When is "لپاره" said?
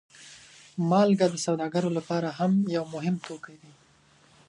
1.97-2.29